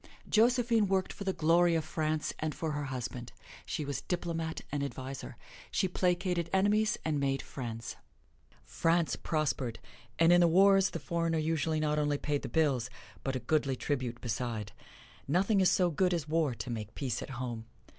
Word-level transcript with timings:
Josephine 0.27 0.87
worked 0.87 1.13
for 1.13 1.25
the 1.25 1.31
glory 1.31 1.75
of 1.75 1.85
France 1.85 2.33
and 2.39 2.55
for 2.55 2.71
her 2.71 2.85
husband: 2.85 3.31
she 3.67 3.85
was 3.85 4.01
diplomat 4.01 4.61
and 4.71 4.81
adviser. 4.81 5.37
She 5.69 5.87
placated 5.87 6.49
enemies 6.51 6.97
and 7.05 7.19
made 7.19 7.43
friends. 7.43 7.97
France 8.63 9.15
prospered, 9.15 9.77
and 10.17 10.33
in 10.33 10.41
the 10.41 10.47
wars 10.47 10.89
the 10.89 10.99
foreigner 10.99 11.37
usually 11.37 11.79
not 11.79 11.99
only 11.99 12.17
paid 12.17 12.41
the 12.41 12.49
bills, 12.49 12.89
but 13.23 13.35
a 13.35 13.39
goodly 13.39 13.75
tribute 13.75 14.19
beside. 14.21 14.71
Nothing 15.27 15.61
is 15.61 15.69
so 15.69 15.91
good 15.91 16.15
as 16.15 16.27
war 16.27 16.55
to 16.55 16.71
make 16.71 16.95
peace 16.95 17.21
at 17.21 17.29
home. 17.37 17.65